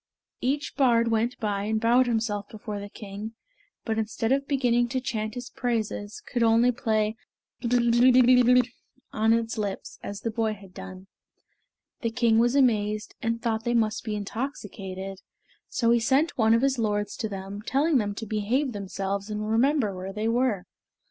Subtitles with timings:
[0.39, 3.33] Each bard went by and bowed himself before the king,
[3.85, 7.15] but instead of beginning to chant his praises, could only play
[7.61, 8.63] "Blerwm, Blerwm"
[9.13, 11.05] on the lips, as the boy had done.
[12.01, 15.19] The king was amazed and thought they must be intoxicated,
[15.69, 19.47] so he sent one of his lords to them, telling them to behave themselves and
[19.51, 20.65] remember where they were.